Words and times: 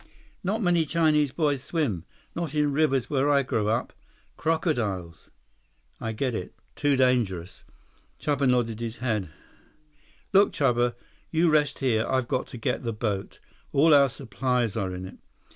"Not 0.43 0.63
many 0.63 0.83
Chinese 0.87 1.31
boys 1.31 1.63
swim. 1.63 2.05
Not 2.35 2.55
in 2.55 2.73
rivers 2.73 3.07
where 3.07 3.29
I 3.31 3.43
grow 3.43 3.67
up. 3.67 3.93
Crocodiles." 4.35 5.29
"I 5.99 6.11
get 6.11 6.33
it. 6.33 6.55
Too 6.75 6.97
dangerous." 6.97 7.63
Chuba 8.19 8.49
nodded 8.49 8.79
his 8.79 8.97
head. 8.97 9.29
"Look, 10.33 10.53
Chuba. 10.53 10.95
You 11.29 11.51
rest 11.51 11.77
here. 11.77 12.03
I've 12.07 12.27
got 12.27 12.47
to 12.47 12.57
get 12.57 12.81
the 12.81 12.91
boat. 12.93 13.39
All 13.73 13.93
our 13.93 14.09
supplies 14.09 14.75
are 14.75 14.91
in 14.91 15.05
it." 15.05 15.17